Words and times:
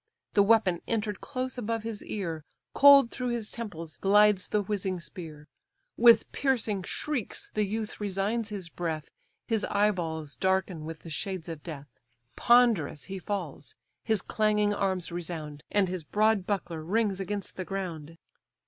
The 0.33 0.41
weapon 0.41 0.81
entered 0.87 1.21
close 1.21 1.59
above 1.59 1.83
his 1.83 2.03
ear, 2.03 2.43
Cold 2.73 3.11
through 3.11 3.27
his 3.27 3.51
temples 3.51 3.97
glides 3.97 4.47
the 4.47 4.63
whizzing 4.63 4.99
spear; 4.99 5.47
With 5.95 6.31
piercing 6.31 6.81
shrieks 6.81 7.51
the 7.53 7.65
youth 7.67 8.01
resigns 8.01 8.49
his 8.49 8.67
breath, 8.67 9.11
His 9.45 9.63
eye 9.65 9.91
balls 9.91 10.35
darken 10.35 10.85
with 10.85 11.01
the 11.01 11.11
shades 11.11 11.47
of 11.47 11.61
death; 11.61 11.99
Ponderous 12.35 13.03
he 13.03 13.19
falls; 13.19 13.75
his 14.03 14.23
clanging 14.23 14.73
arms 14.73 15.11
resound, 15.11 15.63
And 15.69 15.87
his 15.87 16.03
broad 16.03 16.47
buckler 16.47 16.81
rings 16.83 17.19
against 17.19 17.55
the 17.55 17.63
ground. 17.63 18.17